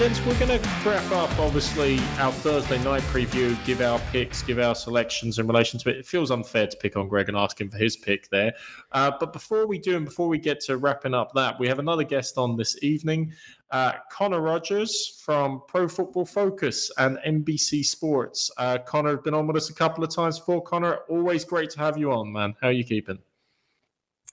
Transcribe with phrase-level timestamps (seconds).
[0.00, 4.58] gents, we're going to wrap up, obviously, our Thursday night preview, give our picks, give
[4.58, 5.96] our selections in relation to it.
[5.98, 8.54] It feels unfair to pick on Greg and ask him for his pick there.
[8.92, 11.78] Uh, but before we do, and before we get to wrapping up that, we have
[11.78, 13.30] another guest on this evening,
[13.72, 18.50] uh, Connor Rogers from Pro Football Focus and NBC Sports.
[18.56, 20.62] Uh, Connor has been on with us a couple of times before.
[20.62, 22.54] Connor, always great to have you on, man.
[22.62, 23.18] How are you keeping?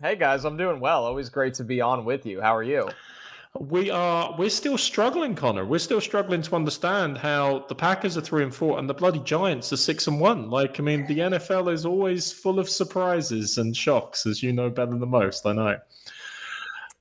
[0.02, 1.04] Hey, guys, I'm doing well.
[1.04, 2.40] Always great to be on with you.
[2.40, 2.90] How are you?
[3.60, 5.66] We are we're still struggling, Connor.
[5.66, 9.20] We're still struggling to understand how the Packers are three and four and the bloody
[9.20, 10.50] Giants are six and one.
[10.50, 14.70] Like, I mean, the NFL is always full of surprises and shocks, as you know
[14.70, 15.46] better than most.
[15.46, 15.78] I know.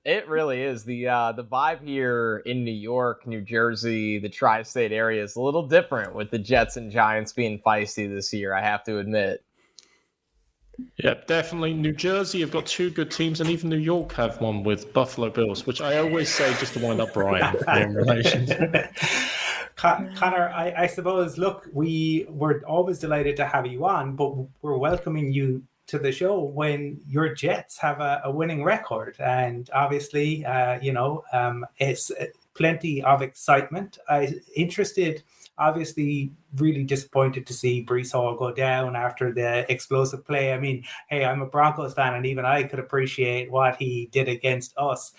[0.06, 0.84] It really is.
[0.84, 5.40] The uh, the vibe here in New York, New Jersey, the tri-state area is a
[5.40, 9.44] little different with the Jets and Giants being feisty this year, I have to admit.
[10.96, 11.74] Yeah, definitely.
[11.74, 15.30] New Jersey have got two good teams, and even New York have one with Buffalo
[15.30, 18.46] Bills, which I always say just to wind up Brian in relation.
[19.76, 24.78] Connor, I, I, suppose, look, we were always delighted to have you on, but we're
[24.78, 29.16] welcoming you to the show when your Jets have a, a winning record.
[29.20, 32.10] And obviously, uh, you know, um, it's
[32.54, 33.98] plenty of excitement.
[34.08, 35.22] I'm interested
[35.58, 40.52] obviously really disappointed to see Breece Hall go down after the explosive play.
[40.52, 44.28] I mean, hey, I'm a Broncos fan, and even I could appreciate what he did
[44.28, 45.12] against us.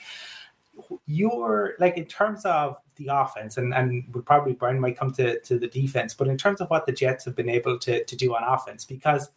[1.08, 5.40] You're like in terms of the offense, and and would probably Brian might come to
[5.40, 8.16] to the defense, but in terms of what the Jets have been able to to
[8.16, 9.30] do on offense, because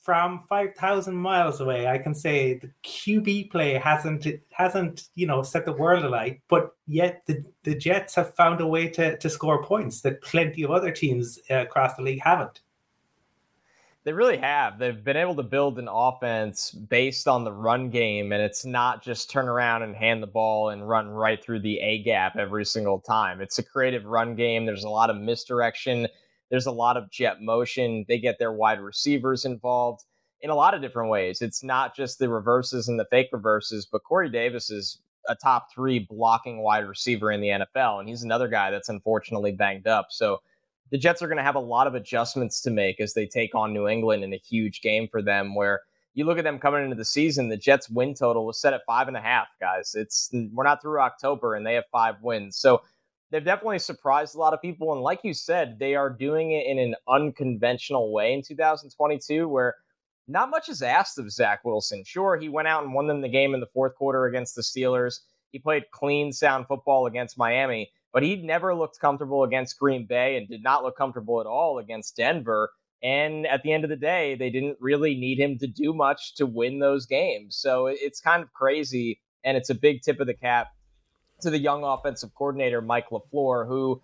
[0.00, 5.64] from 5000 miles away i can say the qb play hasn't hasn't you know set
[5.64, 9.62] the world alight but yet the, the jets have found a way to, to score
[9.62, 12.60] points that plenty of other teams uh, across the league haven't
[14.08, 14.78] they really have.
[14.78, 19.02] They've been able to build an offense based on the run game, and it's not
[19.02, 22.64] just turn around and hand the ball and run right through the A gap every
[22.64, 23.42] single time.
[23.42, 24.64] It's a creative run game.
[24.64, 26.08] There's a lot of misdirection.
[26.50, 28.04] There's a lot of jet motion.
[28.08, 30.04] They get their wide receivers involved
[30.40, 31.42] in a lot of different ways.
[31.42, 34.98] It's not just the reverses and the fake reverses, but Corey Davis is
[35.28, 38.00] a top three blocking wide receiver in the NFL.
[38.00, 40.06] And he's another guy that's unfortunately banged up.
[40.10, 40.40] So
[40.90, 43.54] the Jets are going to have a lot of adjustments to make as they take
[43.54, 45.82] on New England in a huge game for them where
[46.14, 48.80] you look at them coming into the season, the Jets win total was set at
[48.86, 49.94] five and a half, guys.
[49.94, 52.56] It's we're not through October and they have five wins.
[52.56, 52.82] So
[53.30, 54.92] they've definitely surprised a lot of people.
[54.92, 59.76] And like you said, they are doing it in an unconventional way in 2022 where
[60.26, 62.04] not much is asked of Zach Wilson.
[62.04, 64.62] Sure, he went out and won them the game in the fourth quarter against the
[64.62, 65.20] Steelers.
[65.52, 70.36] He played clean, sound football against Miami, but he never looked comfortable against Green Bay
[70.36, 72.70] and did not look comfortable at all against Denver.
[73.02, 76.34] And at the end of the day, they didn't really need him to do much
[76.34, 77.56] to win those games.
[77.56, 79.20] So it's kind of crazy.
[79.44, 80.68] And it's a big tip of the cap
[81.40, 84.00] to the young offensive coordinator, Mike LaFleur, who,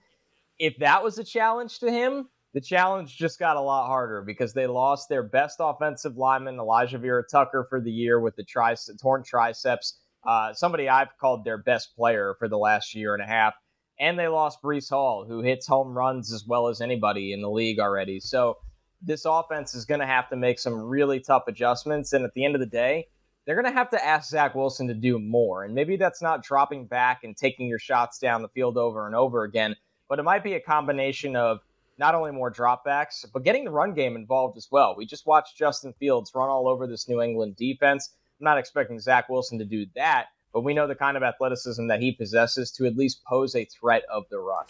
[0.58, 4.54] if that was a challenge to him, the challenge just got a lot harder because
[4.54, 9.24] they lost their best offensive lineman, Alijah Vera-Tucker, for the year with the tri- torn
[9.24, 9.98] triceps.
[10.24, 13.54] Uh, somebody I've called their best player for the last year and a half.
[13.98, 17.50] And they lost Breece Hall, who hits home runs as well as anybody in the
[17.50, 18.20] league already.
[18.20, 18.58] So
[19.02, 22.12] this offense is going to have to make some really tough adjustments.
[22.12, 23.08] And at the end of the day,
[23.44, 25.64] they're going to have to ask Zach Wilson to do more.
[25.64, 29.14] And maybe that's not dropping back and taking your shots down the field over and
[29.14, 29.76] over again,
[30.08, 31.60] but it might be a combination of
[31.98, 34.94] not only more dropbacks, but getting the run game involved as well.
[34.96, 38.10] We just watched Justin Fields run all over this New England defense.
[38.40, 41.86] I'm not expecting Zach Wilson to do that, but we know the kind of athleticism
[41.86, 44.64] that he possesses to at least pose a threat of the run.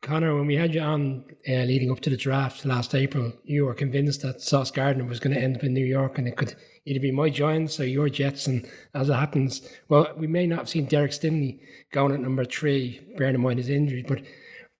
[0.00, 3.64] Connor, when we had you on uh, leading up to the draft last April, you
[3.64, 6.36] were convinced that Sauce Gardner was going to end up in New York and it
[6.36, 6.54] could
[6.86, 8.46] either be my Giants or your Jets.
[8.46, 11.60] And as it happens, well, we may not have seen Derek Stingley
[11.92, 14.22] going at number three, bearing in mind his injury, but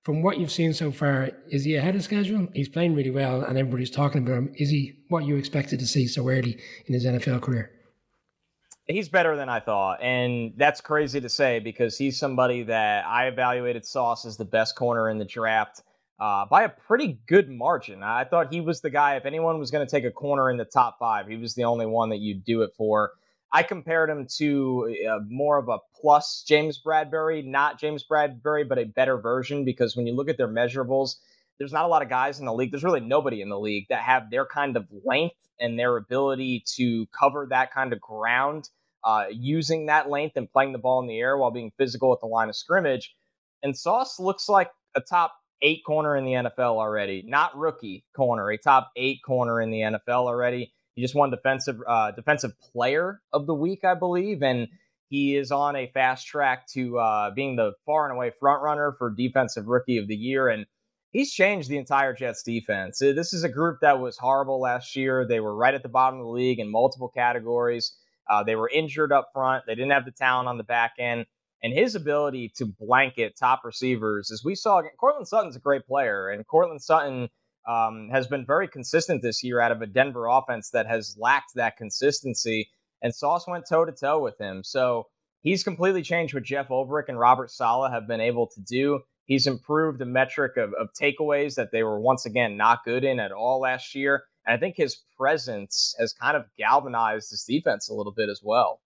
[0.04, 2.46] from what you've seen so far, is he ahead of schedule?
[2.54, 4.52] He's playing really well and everybody's talking about him.
[4.54, 7.72] Is he what you expected to see so early in his NFL career?
[8.86, 10.00] He's better than I thought.
[10.00, 14.76] And that's crazy to say because he's somebody that I evaluated Sauce as the best
[14.76, 15.82] corner in the draft
[16.18, 18.02] uh, by a pretty good margin.
[18.02, 20.56] I thought he was the guy, if anyone was going to take a corner in
[20.56, 23.12] the top five, he was the only one that you'd do it for.
[23.52, 28.78] I compared him to uh, more of a plus James Bradberry, not James Bradberry, but
[28.78, 31.16] a better version because when you look at their measurables,
[31.58, 32.70] there's not a lot of guys in the league.
[32.70, 36.64] There's really nobody in the league that have their kind of length and their ability
[36.76, 38.68] to cover that kind of ground
[39.04, 42.20] uh, using that length and playing the ball in the air while being physical at
[42.20, 43.14] the line of scrimmage.
[43.62, 48.50] And Sauce looks like a top eight corner in the NFL already, not rookie corner,
[48.50, 50.72] a top eight corner in the NFL already.
[50.94, 54.68] He just won defensive uh, defensive player of the week, I believe, and
[55.08, 58.92] he is on a fast track to uh, being the far and away front runner
[58.92, 60.48] for defensive rookie of the year.
[60.48, 60.66] And
[61.10, 63.00] he's changed the entire Jets defense.
[63.00, 65.26] Uh, this is a group that was horrible last year.
[65.26, 67.96] They were right at the bottom of the league in multiple categories.
[68.28, 69.64] Uh, they were injured up front.
[69.66, 71.26] They didn't have the talent on the back end.
[71.62, 76.28] And his ability to blanket top receivers, as we saw, Courtland Sutton's a great player.
[76.28, 77.28] And Courtland Sutton
[77.66, 81.54] um, has been very consistent this year out of a Denver offense that has lacked
[81.54, 82.68] that consistency.
[83.02, 84.62] And Sauce went toe to toe with him.
[84.62, 85.06] So
[85.40, 89.00] he's completely changed what Jeff Ulbrich and Robert Saleh have been able to do.
[89.24, 93.18] He's improved the metric of, of takeaways that they were once again not good in
[93.18, 94.24] at all last year.
[94.46, 98.40] And I think his presence has kind of galvanized his defense a little bit as
[98.44, 98.80] well.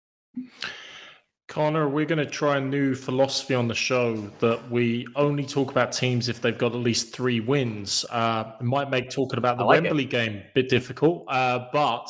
[1.51, 5.73] Connor, we're going to try a new philosophy on the show that we only talk
[5.73, 8.07] about teams if they've got at least three wins.
[8.09, 10.11] Uh, it might make talking about the like Wembley it.
[10.11, 12.09] game a bit difficult, uh, but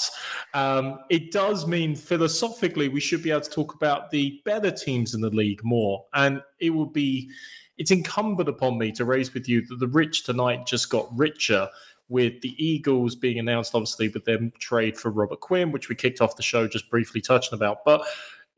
[0.52, 5.14] um, it does mean philosophically we should be able to talk about the better teams
[5.14, 6.04] in the league more.
[6.12, 7.30] And it would be,
[7.78, 11.66] it's incumbent upon me to raise with you that the rich tonight just got richer
[12.10, 16.20] with the Eagles being announced, obviously, with their trade for Robert Quinn, which we kicked
[16.20, 17.84] off the show just briefly touching about.
[17.86, 18.02] But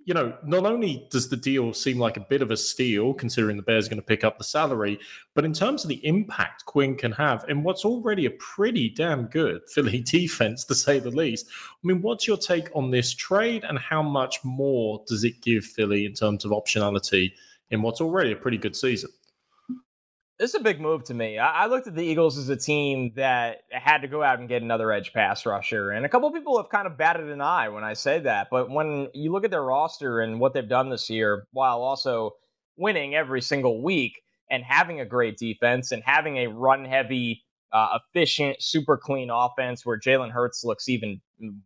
[0.04, 3.56] you know, not only does the deal seem like a bit of a steal, considering
[3.56, 4.98] the Bears are going to pick up the salary,
[5.34, 9.26] but in terms of the impact Quinn can have in what's already a pretty damn
[9.26, 11.46] good Philly defense, to say the least.
[11.50, 15.64] I mean, what's your take on this trade, and how much more does it give
[15.64, 17.32] Philly in terms of optionality
[17.70, 19.10] in what's already a pretty good season?
[20.42, 21.38] This is a big move to me.
[21.38, 24.48] I, I, looked at the Eagles as a team that had to go out and
[24.48, 25.92] get another edge pass rusher.
[25.92, 28.48] And a couple people have kind of batted an eye when I say that.
[28.50, 32.32] But when you look at their roster and what they've done this year, while also
[32.76, 38.00] winning every single week and having a great defense and having a run heavy, uh,
[38.00, 41.20] efficient, super clean offense where Jalen Hurts looks even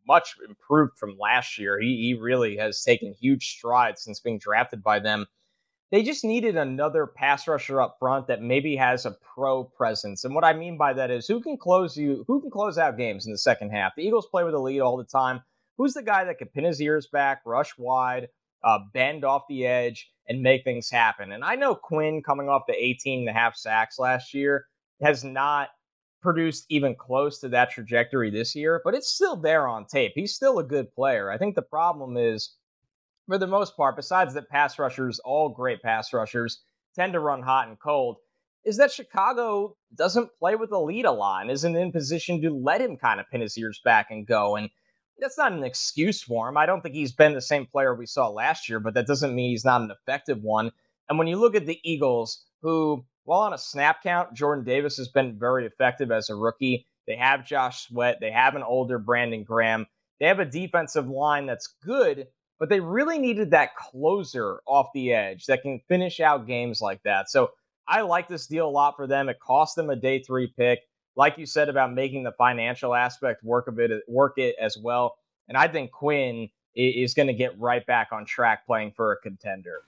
[0.06, 4.82] much improved from last year, he, he really has taken huge strides since being drafted
[4.82, 5.24] by them
[5.92, 10.24] they just needed another pass rusher up front that maybe has a pro presence.
[10.24, 12.96] And what I mean by that is who can close you, who can close out
[12.96, 13.92] games in the second half.
[13.96, 15.42] The Eagles play with a lead all the time.
[15.78, 18.28] Who's the guy that can pin his ears back, rush wide,
[18.64, 21.32] uh, bend off the edge, and make things happen?
[21.32, 24.66] And I know Quinn, coming off the 18 and a half sacks last year,
[25.02, 25.68] has not
[26.22, 30.12] produced even close to that trajectory this year, but it's still there on tape.
[30.14, 31.30] He's still a good player.
[31.30, 32.56] I think the problem is
[33.26, 36.60] for the most part, besides that pass rushers, all great pass rushers,
[36.94, 38.16] tend to run hot and cold,
[38.64, 42.50] is that Chicago doesn't play with the lead a lot and isn't in position to
[42.50, 44.56] let him kind of pin his ears back and go.
[44.56, 44.70] And
[45.18, 46.56] that's not an excuse for him.
[46.56, 49.34] I don't think he's been the same player we saw last year, but that doesn't
[49.34, 50.72] mean he's not an effective one.
[51.08, 54.96] And when you look at the Eagles, who, while on a snap count, Jordan Davis
[54.96, 56.86] has been very effective as a rookie.
[57.06, 58.18] They have Josh Sweat.
[58.20, 59.86] They have an older Brandon Graham.
[60.18, 62.26] They have a defensive line that's good,
[62.58, 67.02] but they really needed that closer off the edge that can finish out games like
[67.04, 67.30] that.
[67.30, 67.50] So
[67.88, 69.28] I like this deal a lot for them.
[69.28, 70.80] It cost them a day three pick.
[71.14, 75.16] Like you said about making the financial aspect work a bit, work it as well.
[75.48, 79.20] And I think Quinn is going to get right back on track playing for a
[79.20, 79.82] contender.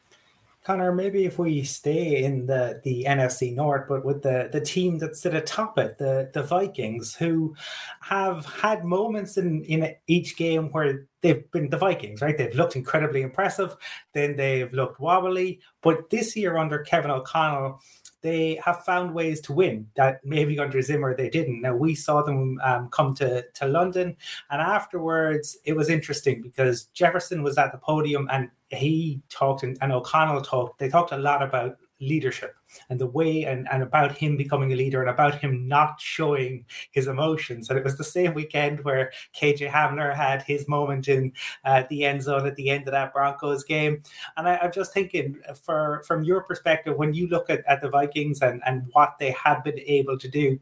[0.65, 4.99] Connor, maybe if we stay in the, the NFC North, but with the, the team
[4.99, 7.55] that's at atop it, the, the Vikings, who
[8.01, 12.37] have had moments in, in each game where they've been the Vikings, right?
[12.37, 13.77] They've looked incredibly impressive,
[14.13, 15.61] then they've looked wobbly.
[15.81, 17.81] But this year under Kevin O'Connell,
[18.21, 21.61] they have found ways to win that maybe under Zimmer they didn't.
[21.61, 24.17] Now we saw them um, come to, to London,
[24.51, 29.79] and afterwards it was interesting because Jefferson was at the podium and he talked and,
[29.81, 30.79] and O'Connell talked.
[30.79, 32.57] They talked a lot about leadership
[32.91, 36.65] and the way and, and about him becoming a leader and about him not showing
[36.93, 37.69] his emotions.
[37.69, 41.33] And it was the same weekend where KJ Hamler had his moment in
[41.65, 44.03] uh, the end zone at the end of that Broncos game.
[44.37, 47.89] And I, am just thinking, for from your perspective, when you look at, at the
[47.89, 50.59] Vikings and, and what they have been able to do,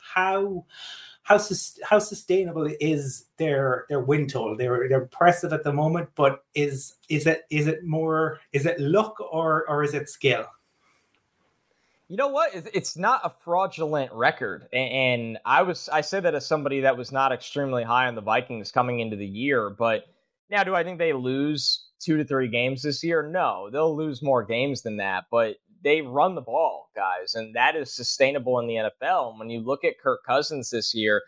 [0.00, 0.64] how
[1.22, 1.38] how
[1.84, 4.56] how sustainable is their their win total?
[4.56, 8.80] They're they're impressive at the moment, but is is it is it more is it
[8.80, 10.46] luck or or is it skill?
[12.10, 12.50] You know what?
[12.74, 17.12] It's not a fraudulent record, and I was I said that as somebody that was
[17.12, 19.70] not extremely high on the Vikings coming into the year.
[19.70, 20.06] But
[20.50, 23.22] now, do I think they lose two to three games this year?
[23.22, 25.26] No, they'll lose more games than that.
[25.30, 29.30] But they run the ball, guys, and that is sustainable in the NFL.
[29.30, 31.22] And when you look at Kirk Cousins this year,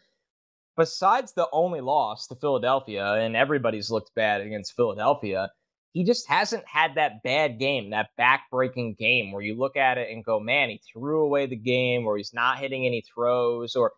[0.77, 5.53] besides the only loss to Philadelphia, and everybody's looked bad against Philadelphia,
[5.93, 10.11] he just hasn't had that bad game, that back-breaking game where you look at it
[10.11, 13.93] and go, man, he threw away the game, or he's not hitting any throws, or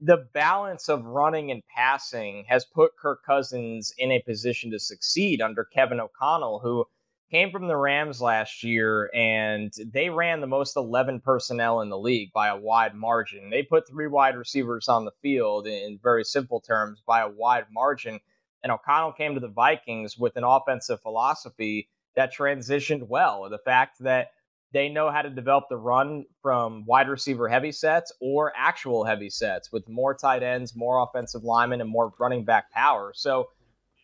[0.00, 5.42] the balance of running and passing has put Kirk Cousins in a position to succeed
[5.42, 6.86] under Kevin O'Connell, who
[7.30, 11.98] came from the Rams last year, and they ran the most 11 personnel in the
[11.98, 13.50] league by a wide margin.
[13.50, 17.66] They put three wide receivers on the field in very simple terms by a wide
[17.70, 18.20] margin.
[18.62, 23.48] And O'Connell came to the Vikings with an offensive philosophy that transitioned well.
[23.48, 24.32] The fact that
[24.72, 29.30] they know how to develop the run from wide receiver heavy sets or actual heavy
[29.30, 33.12] sets with more tight ends, more offensive linemen, and more running back power.
[33.14, 33.48] So,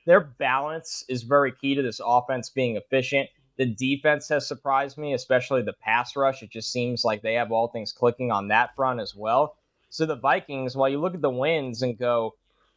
[0.06, 3.28] their balance is very key to this offense being efficient.
[3.58, 6.42] The defense has surprised me, especially the pass rush.
[6.42, 9.56] It just seems like they have all things clicking on that front as well.
[9.90, 12.34] So the Vikings, while you look at the wins and go,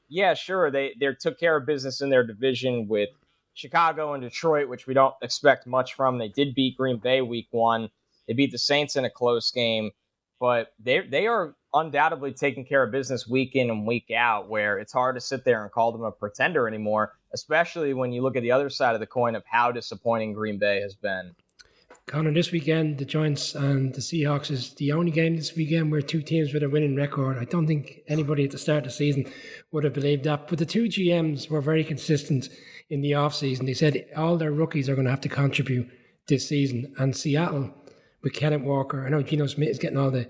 [0.09, 3.09] yeah, sure, they they took care of business in their division with
[3.53, 6.17] Chicago and Detroit, which we don't expect much from.
[6.17, 7.89] They did beat Green Bay week one.
[8.27, 9.91] They beat the Saints in a close game,
[10.39, 14.79] but they they are undoubtedly taking care of business week in and week out, where
[14.79, 18.35] it's hard to sit there and call them a pretender anymore, especially when you look
[18.35, 21.35] at the other side of the coin of how disappointing Green Bay has been.
[22.09, 26.01] Connor, this weekend, the Giants and the Seahawks is the only game this weekend where
[26.01, 27.37] two teams with a winning record.
[27.37, 29.31] I don't think anybody at the start of the season
[29.71, 30.47] would have believed that.
[30.47, 32.49] But the two GMs were very consistent
[32.89, 33.67] in the offseason.
[33.67, 35.87] They said all their rookies are going to have to contribute
[36.27, 36.95] this season.
[36.97, 37.75] And Seattle,
[38.23, 40.27] with Kenneth Walker, I know Geno Smith is getting all the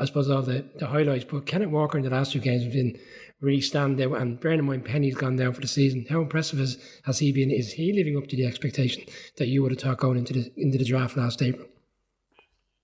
[0.00, 1.24] I suppose all the, the highlights.
[1.24, 2.98] But Kenneth Walker in the last two games has been
[3.40, 4.12] really stand out.
[4.12, 7.32] And bearing in mind Penny's gone down for the season, how impressive has, has he
[7.32, 7.50] been?
[7.50, 9.04] Is he living up to the expectation
[9.36, 11.66] that you would have thought going into the into the draft last April?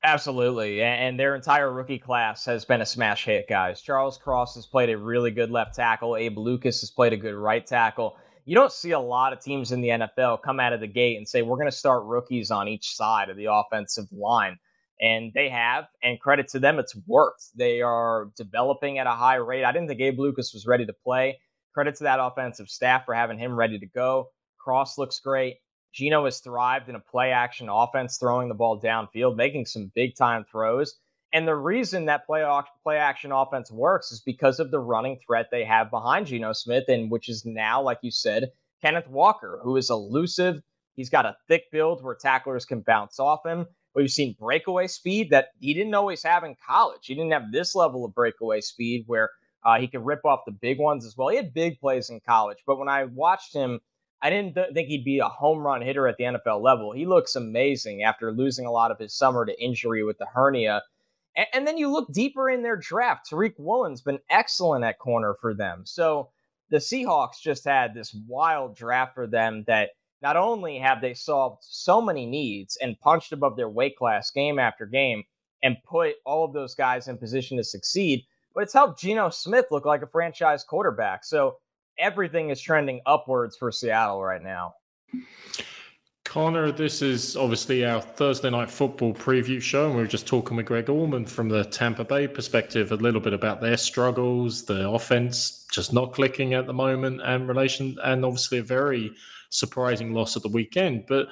[0.05, 0.81] Absolutely.
[0.81, 3.81] And their entire rookie class has been a smash hit, guys.
[3.81, 6.17] Charles Cross has played a really good left tackle.
[6.17, 8.17] Abe Lucas has played a good right tackle.
[8.45, 11.17] You don't see a lot of teams in the NFL come out of the gate
[11.17, 14.57] and say, we're going to start rookies on each side of the offensive line
[15.01, 15.87] and they have.
[16.03, 17.45] And credit to them, it's worked.
[17.57, 19.65] They are developing at a high rate.
[19.65, 21.39] I didn't think Abe Lucas was ready to play.
[21.73, 24.31] Credit to that offensive staff for having him ready to go.
[24.59, 25.59] Cross looks great.
[25.93, 30.15] Geno has thrived in a play action offense, throwing the ball downfield, making some big
[30.17, 30.97] time throws.
[31.33, 32.45] And the reason that play,
[32.83, 36.85] play action offense works is because of the running threat they have behind Geno Smith,
[36.89, 40.63] and which is now, like you said, Kenneth Walker, who is elusive.
[40.95, 43.67] He's got a thick build where tacklers can bounce off him.
[43.99, 47.01] We've seen breakaway speed that he didn't always have in college.
[47.07, 49.31] He didn't have this level of breakaway speed where
[49.65, 51.29] uh, he could rip off the big ones as well.
[51.29, 53.81] He had big plays in college, but when I watched him,
[54.23, 56.93] I didn't th- think he'd be a home run hitter at the NFL level.
[56.93, 60.83] He looks amazing after losing a lot of his summer to injury with the hernia.
[61.37, 63.29] And, and then you look deeper in their draft.
[63.29, 65.83] Tariq Woolen's been excellent at corner for them.
[65.85, 66.31] So
[66.71, 69.91] the Seahawks just had this wild draft for them that
[70.23, 74.59] not only have they solved so many needs and punched above their weight class game
[74.59, 75.23] after game
[75.63, 79.67] and put all of those guys in position to succeed, but it's helped Geno Smith
[79.71, 81.25] look like a franchise quarterback.
[81.25, 81.57] So
[81.99, 84.75] everything is trending upwards for Seattle right now.
[86.25, 90.59] Connor, this is obviously our Thursday night football preview show, and we are just talking
[90.59, 94.87] with Greg Auman from the Tampa Bay perspective, a little bit about their struggles, the
[94.87, 99.11] offense just not clicking at the moment, and relation, and obviously a very
[99.51, 101.05] surprising loss at the weekend.
[101.07, 101.29] But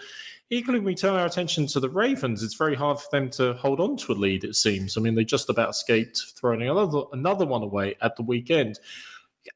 [0.51, 2.43] equally, when we turn our attention to the Ravens.
[2.43, 4.45] It's very hard for them to hold on to a lead.
[4.45, 4.97] It seems.
[4.97, 8.79] I mean, they just about escaped throwing another another one away at the weekend.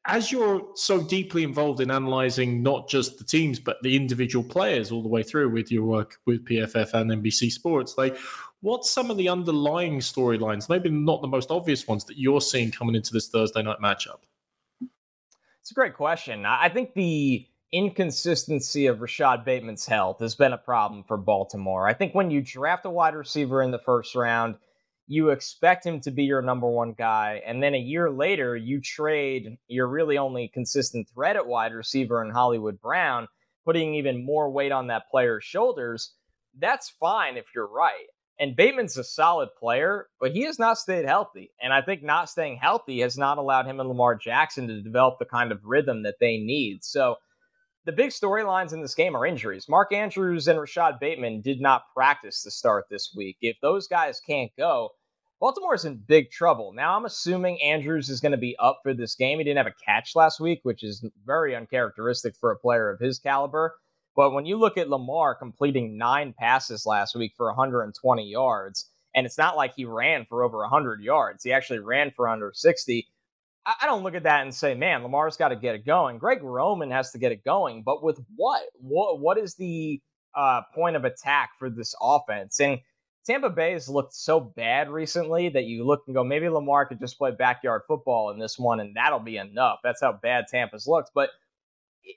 [0.07, 4.93] As you're so deeply involved in analyzing not just the teams but the individual players
[4.93, 8.17] all the way through with your work with PFF and NBC Sports, like
[8.61, 12.71] what's some of the underlying storylines, maybe not the most obvious ones that you're seeing
[12.71, 14.21] coming into this Thursday night matchup?
[15.61, 16.47] It's a great question.
[16.47, 21.87] I think the inconsistency of Rashod Bateman's health has been a problem for Baltimore.
[21.87, 24.57] I think when you draft a wide receiver in the first round,
[25.07, 27.43] you expect him to be your number one guy.
[27.45, 32.25] And then a year later, you trade your really only consistent threat at wide receiver
[32.25, 33.27] in Hollywood Brown,
[33.65, 36.15] putting even more weight on that player's shoulders.
[36.59, 38.07] That's fine if you're right.
[38.39, 41.51] And Bateman's a solid player, but he has not stayed healthy.
[41.61, 45.19] And I think not staying healthy has not allowed him and Lamar Jackson to develop
[45.19, 46.83] the kind of rhythm that they need.
[46.83, 47.17] So,
[47.87, 49.69] the big storylines in this game are injuries.
[49.69, 53.39] Mark Andrews and Rashod Bateman did not practice to start this week.
[53.41, 54.91] If those guys can't go,
[55.41, 56.75] Baltimore's in big trouble.
[56.75, 59.39] Now, I'm assuming Andrews is going to be up for this game.
[59.39, 63.01] He didn't have a catch last week, which is very uncharacteristic for a player of
[63.01, 63.77] his caliber.
[64.15, 69.25] But when you look at Lamar completing nine passes last week for 120 yards, and
[69.25, 73.09] it's not like he ran for over 100 yards, he actually ran for under 60.
[73.67, 76.19] I don't look at that and say, man, Lamar's got to get it going.
[76.19, 78.63] Greg Roman has to get it going, but with what?
[78.75, 80.01] What what is the
[80.35, 82.59] uh, point of attack for this offense?
[82.59, 82.81] And
[83.27, 86.99] Tampa Bay has looked so bad recently that you look and go, maybe Lamar could
[86.99, 89.81] just play backyard football in this one, and that'll be enough.
[89.85, 91.11] That's how bad Tampa's looked.
[91.15, 91.31] But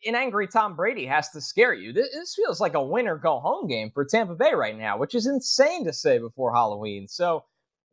[0.05, 1.91] an angry Tom Brady has to scare you.
[1.91, 5.13] This feels like a win or go home game for Tampa Bay right now, which
[5.13, 7.07] is insane to say before Halloween.
[7.07, 7.43] So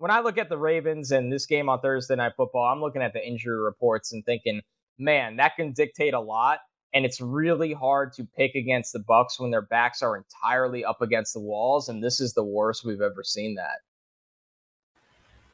[0.00, 3.02] when I look at the Ravens and this game on Thursday Night Football, I'm looking
[3.02, 4.62] at the injury reports and thinking,
[4.98, 6.60] man, that can dictate a lot.
[6.94, 11.02] And it's really hard to pick against the Bucks when their backs are entirely up
[11.02, 11.90] against the walls.
[11.90, 13.80] And this is the worst we've ever seen that.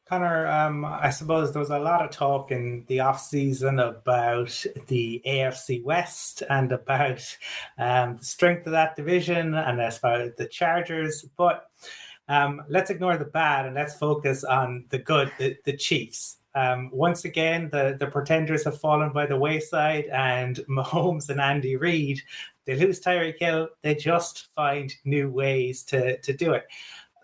[0.09, 4.65] Connor, um, I suppose there was a lot of talk in the off season about
[4.87, 7.37] the AFC West and about
[7.79, 11.25] um, the strength of that division and about the Chargers.
[11.37, 11.69] But
[12.29, 16.39] um, let's ignore the bad and let's focus on the good, the, the Chiefs.
[16.55, 21.77] Um, once again, the, the pretenders have fallen by the wayside, and Mahomes and Andy
[21.77, 22.23] Reid,
[22.65, 26.67] they lose Tyreek Hill, they just find new ways to, to do it.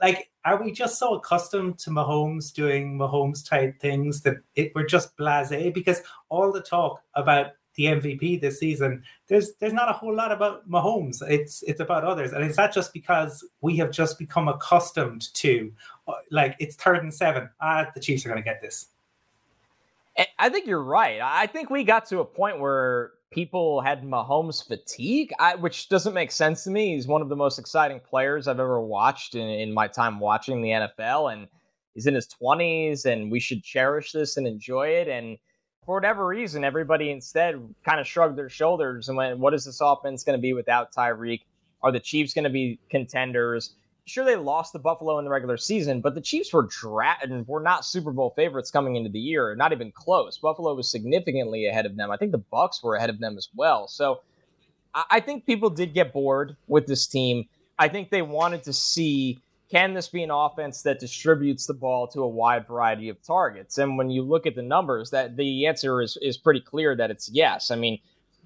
[0.01, 4.87] Like are we just so accustomed to Mahomes doing Mahomes type things that it we're
[4.87, 5.73] just blasé?
[5.73, 10.33] Because all the talk about the MVP this season, there's there's not a whole lot
[10.33, 11.23] about Mahomes.
[11.29, 15.73] It's it's about others, and it's not just because we have just become accustomed to,
[16.31, 17.49] like it's third and seven.
[17.61, 18.87] Ah, the Chiefs are going to get this.
[20.39, 21.21] I think you're right.
[21.23, 26.13] I think we got to a point where people had Mahomes fatigue, I, which doesn't
[26.13, 26.95] make sense to me.
[26.95, 30.61] He's one of the most exciting players I've ever watched in, in my time watching
[30.61, 31.49] the NFL, and
[31.95, 35.09] he's in his 20s, and we should cherish this and enjoy it.
[35.09, 35.39] And
[35.85, 39.81] for whatever reason, everybody instead kind of shrugged their shoulders and went, "What is this
[39.81, 41.43] offense going to be without Tyreek?
[41.83, 43.75] Are the Chiefs going to be contenders?"
[44.05, 47.47] sure they lost the Buffalo in the regular season, but the Chiefs were dra- and
[47.47, 50.39] were not Super Bowl favorites coming into the year, not even close.
[50.39, 52.11] Buffalo was significantly ahead of them.
[52.11, 53.87] I think the Bucks were ahead of them as well.
[53.89, 54.23] So
[54.95, 57.45] I, I think people did get bored with this team.
[57.79, 59.41] I think they wanted to see
[59.73, 63.79] can this be an offense that distributes the ball to a wide variety of targets?
[63.79, 67.11] And when you look at the numbers, that the answer is is pretty clear that
[67.11, 67.71] it's yes.
[67.71, 67.99] I mean,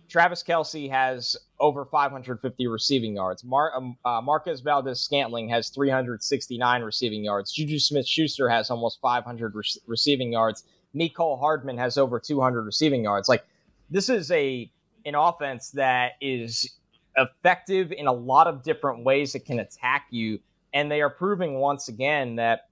[0.08, 3.42] Travis Kelce has over 550 receiving yards.
[3.42, 7.52] Mar- um, uh, Marquez Valdes Scantling has 369 receiving yards.
[7.52, 10.62] Juju Smith Schuster has almost 500 re- receiving yards.
[10.94, 13.28] Mecole Hardman has over 200 receiving yards.
[13.28, 13.44] Like,
[13.90, 14.70] this is a
[15.04, 16.78] an offense that is
[17.16, 20.38] effective in a lot of different ways it can attack you.
[20.76, 22.68] And they are proving once again that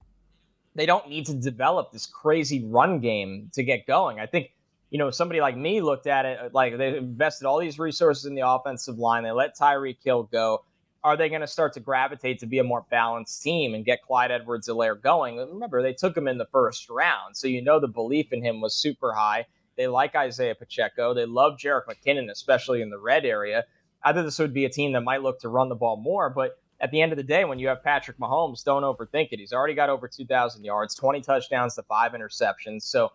[0.75, 4.19] they don't need to develop this crazy run game to get going.
[4.19, 4.51] I think
[4.91, 8.35] you know, somebody like me looked at it like they invested all these resources in
[8.35, 9.23] the offensive line.
[9.23, 10.63] They let Tyreek Hill go.
[11.03, 14.03] Are they going to start to gravitate to be a more balanced team and get
[14.03, 15.37] Clyde Edwards Helaire going?
[15.37, 17.35] Remember, they took him in the first round.
[17.35, 19.47] So you know the belief in him was super high.
[19.75, 21.13] They like Isaiah Pacheco.
[21.13, 23.65] They love Jerick McKinnon, especially in the red area.
[24.03, 26.29] I think this would be a team that might look to run the ball more,
[26.29, 29.39] but at the end of the day, when you have Patrick Mahomes, don't overthink it.
[29.39, 32.83] He's already got over 2,000 yards, 20 touchdowns to five interceptions.
[32.83, 33.11] So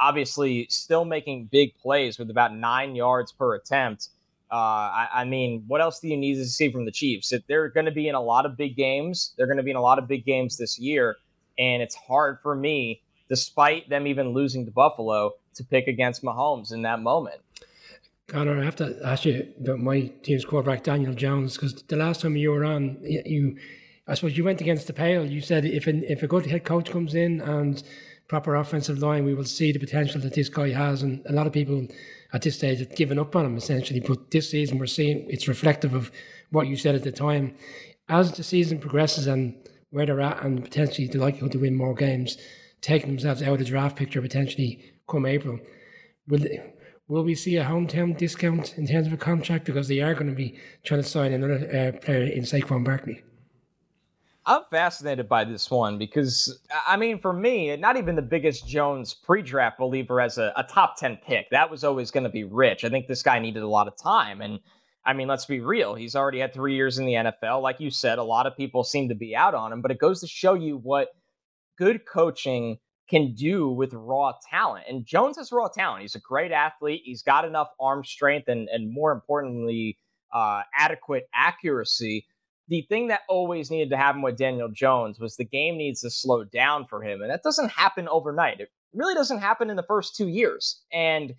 [0.00, 4.08] obviously still making big plays with about nine yards per attempt.
[4.50, 7.32] Uh, I, I, mean, what else do you need to see from the Chiefs?
[7.32, 9.70] If they're going to be in a lot of big games, they're going to be
[9.70, 11.16] in a lot of big games this year,
[11.58, 16.72] and it's hard for me, despite them even losing to Buffalo, to pick against Mahomes
[16.72, 17.40] in that moment.
[18.28, 22.20] Connor, I have to ask you about my team's quarterback, Daniel Jones, because the last
[22.20, 23.56] time you were on, you,
[24.06, 25.24] I suppose you went against the pale.
[25.24, 27.82] You said if an, if a good head coach comes in and
[28.28, 31.02] proper offensive line, we will see the potential that this guy has.
[31.02, 31.86] And a lot of people
[32.34, 34.00] at this stage have given up on him essentially.
[34.00, 36.12] But this season, we're seeing it's reflective of
[36.50, 37.54] what you said at the time.
[38.10, 39.56] As the season progresses and
[39.88, 42.36] where they're at, and potentially the likelihood to win more games,
[42.82, 45.60] taking themselves out of the draft picture potentially come April,
[46.26, 46.44] will
[47.08, 50.28] will we see a hometown discount in terms of a contract because they are going
[50.28, 53.22] to be trying to sign another uh, player in Saquon Barkley?
[54.44, 59.12] I'm fascinated by this one because, I mean, for me, not even the biggest Jones
[59.12, 61.50] pre draft believer as a, a, top 10 pick.
[61.50, 62.82] That was always going to be rich.
[62.82, 64.40] I think this guy needed a lot of time.
[64.40, 64.60] And
[65.04, 65.94] I mean, let's be real.
[65.94, 67.60] He's already had three years in the NFL.
[67.60, 69.98] Like you said, a lot of people seem to be out on him, but it
[69.98, 71.08] goes to show you what
[71.76, 74.84] good coaching can do with raw talent.
[74.88, 76.02] And Jones has raw talent.
[76.02, 77.02] He's a great athlete.
[77.04, 79.98] He's got enough arm strength and, and more importantly,
[80.32, 82.26] uh, adequate accuracy
[82.68, 86.10] the thing that always needed to happen with Daniel Jones was the game needs to
[86.10, 87.22] slow down for him.
[87.22, 88.60] And that doesn't happen overnight.
[88.60, 90.82] It really doesn't happen in the first two years.
[90.92, 91.34] And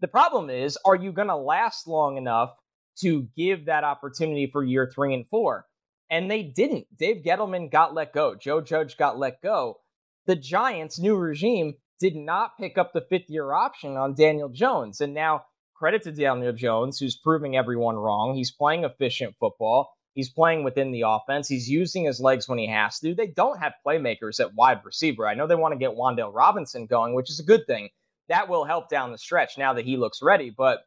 [0.00, 2.54] the problem is, are you going to last long enough
[2.98, 5.64] to give that opportunity for year three and four?
[6.10, 6.86] And they didn't.
[6.96, 8.34] Dave Gettleman got let go.
[8.34, 9.80] Joe Judge got let go.
[10.26, 15.00] The Giants' new regime did not pick up the fifth year option on Daniel Jones.
[15.00, 18.34] And now, credit to Daniel Jones, who's proving everyone wrong.
[18.34, 19.90] He's playing efficient football.
[20.14, 21.48] He's playing within the offense.
[21.48, 23.14] He's using his legs when he has to.
[23.14, 25.26] They don't have playmakers at wide receiver.
[25.26, 27.88] I know they want to get Wan'Dale Robinson going, which is a good thing.
[28.28, 30.50] That will help down the stretch now that he looks ready.
[30.56, 30.80] But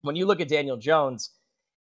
[0.00, 1.30] when you look at Daniel Jones,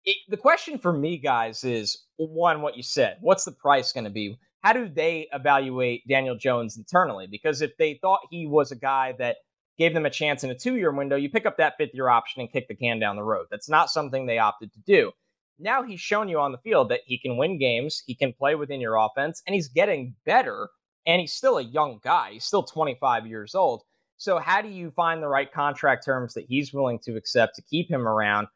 [0.06, 3.18] it, the question for me, guys, is one, what you said.
[3.20, 4.40] What's the price going to be?
[4.66, 7.28] How do they evaluate Daniel Jones internally?
[7.28, 9.36] Because if they thought he was a guy that
[9.78, 12.10] gave them a chance in a two year window, you pick up that fifth year
[12.10, 13.46] option and kick the can down the road.
[13.52, 15.12] That's not something they opted to do.
[15.60, 18.56] Now he's shown you on the field that he can win games, he can play
[18.56, 20.70] within your offense, and he's getting better.
[21.06, 22.32] And he's still a young guy.
[22.32, 23.84] He's still 25 years old.
[24.18, 27.62] So, how do you find the right contract terms that he's willing to accept to
[27.62, 28.48] keep him around?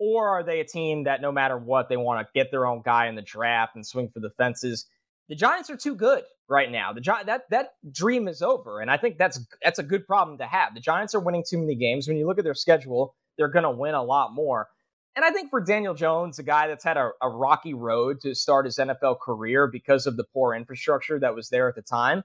[0.00, 2.82] Or are they a team that no matter what, they want to get their own
[2.84, 4.86] guy in the draft and swing for the fences?
[5.28, 6.92] The Giants are too good right now.
[6.92, 10.38] The Gi- that that dream is over, and I think that's that's a good problem
[10.38, 10.74] to have.
[10.74, 12.06] The Giants are winning too many games.
[12.06, 14.68] When you look at their schedule, they're going to win a lot more.
[15.16, 18.34] And I think for Daniel Jones, a guy that's had a, a rocky road to
[18.34, 22.24] start his NFL career because of the poor infrastructure that was there at the time,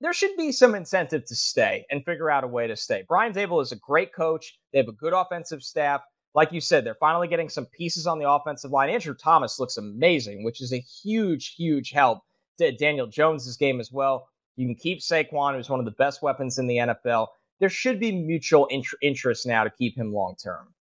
[0.00, 3.04] there should be some incentive to stay and figure out a way to stay.
[3.06, 4.58] Brian Daboll is a great coach.
[4.72, 6.00] They have a good offensive staff
[6.34, 8.88] like you said, they're finally getting some pieces on the offensive line.
[8.88, 12.22] Andrew Thomas looks amazing, which is a huge, huge help
[12.58, 14.28] to Daniel Jones's game as well.
[14.56, 17.28] You can keep Saquon, who's one of the best weapons in the NFL.
[17.60, 20.74] There should be mutual int- interest now to keep him long term.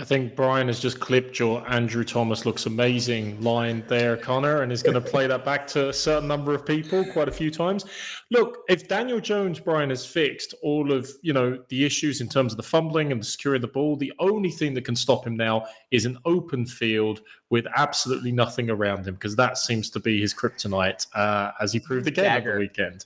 [0.00, 4.70] I think Brian has just clipped your Andrew Thomas looks amazing line there, Connor, and
[4.70, 7.50] is going to play that back to a certain number of people quite a few
[7.50, 7.84] times.
[8.30, 12.52] Look, if Daniel Jones, Brian, has fixed all of you know the issues in terms
[12.52, 15.26] of the fumbling and the securing of the ball, the only thing that can stop
[15.26, 19.98] him now is an open field with absolutely nothing around him, because that seems to
[19.98, 22.54] be his kryptonite, uh, as he proved again Dagger.
[22.54, 23.04] the weekend.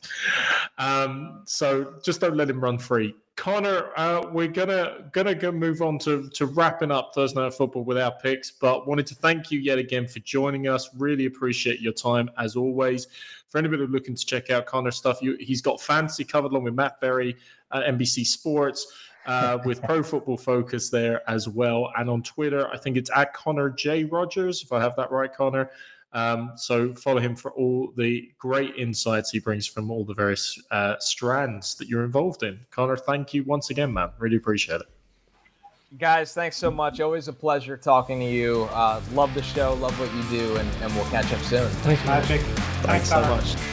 [0.77, 3.15] Um, so just don't let him run free.
[3.37, 7.85] Connor, uh, we're gonna gonna go move on to to wrapping up Thursday Night Football
[7.85, 10.91] with our picks, but wanted to thank you yet again for joining us.
[10.97, 13.07] Really appreciate your time as always.
[13.49, 16.75] For anybody looking to check out Connor's stuff, you, he's got fantasy covered along with
[16.75, 17.37] Matt Berry
[17.73, 18.87] at NBC Sports.
[19.25, 21.93] Uh, with Pro Football Focus there as well.
[21.97, 24.03] And on Twitter, I think it's at Connor J.
[24.03, 25.71] Rogers, if I have that right, Connor.
[26.15, 30.61] Um, so follow him for all the great insights he brings from all the various
[30.71, 32.61] uh, strands that you're involved in.
[32.71, 34.11] Connor, thank you once again, man.
[34.19, 34.87] Really appreciate it.
[35.99, 37.01] Guys, thanks so much.
[37.01, 38.63] Always a pleasure talking to you.
[38.73, 41.69] Uh, love the show, love what you do, and, and we'll catch up soon.
[41.69, 42.41] Thanks, Magic.
[42.41, 43.72] Thanks, thanks so much.